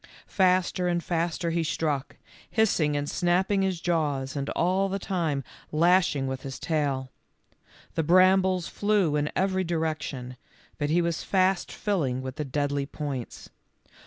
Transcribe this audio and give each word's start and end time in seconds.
Faster 0.25 0.87
and 0.87 1.03
faster 1.03 1.51
he 1.51 1.63
struck, 1.63 2.15
hissing 2.49 2.97
and 2.97 3.07
snapping 3.07 3.61
his 3.61 3.79
jaws 3.79 4.35
and 4.35 4.49
all 4.55 4.89
the 4.89 4.97
time 4.97 5.43
lashing 5.71 6.25
with 6.25 6.41
his 6.41 6.57
tail. 6.57 7.11
The 7.93 8.01
brambles 8.01 8.67
flew 8.67 9.15
in 9.15 9.31
every 9.35 9.63
direction, 9.63 10.37
but 10.79 10.89
he 10.89 11.03
was 11.03 11.23
fast 11.23 11.71
filling 11.71 12.23
with 12.23 12.37
the 12.37 12.45
deadly 12.45 12.87
points. 12.87 13.51